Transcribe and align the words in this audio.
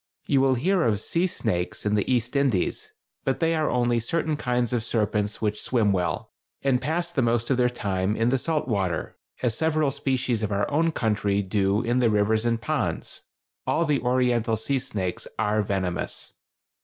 You 0.25 0.41
will 0.41 0.55
hear 0.55 0.81
of 0.81 0.99
"sea 0.99 1.27
snakes" 1.27 1.85
in 1.85 1.93
the 1.93 2.11
East 2.11 2.35
Indies, 2.35 2.91
but 3.23 3.39
they 3.39 3.53
are 3.53 3.69
only 3.69 3.99
certain 3.99 4.35
kinds 4.35 4.73
of 4.73 4.83
serpents 4.83 5.43
which 5.43 5.61
swim 5.61 5.91
well, 5.91 6.31
and 6.63 6.81
pass 6.81 7.11
the 7.11 7.21
most 7.21 7.51
of 7.51 7.57
their 7.57 7.69
time 7.69 8.15
in 8.15 8.29
the 8.29 8.39
salt 8.39 8.67
water, 8.67 9.15
as 9.43 9.55
several 9.55 9.91
species 9.91 10.41
of 10.41 10.51
our 10.51 10.67
own 10.71 10.91
country 10.91 11.43
do 11.43 11.83
in 11.83 11.99
the 11.99 12.09
rivers 12.09 12.47
and 12.47 12.59
ponds; 12.61 13.21
all 13.67 13.85
the 13.85 14.01
oriental 14.01 14.57
sea 14.57 14.79
snakes 14.79 15.27
are 15.37 15.61
venomous. 15.61 16.33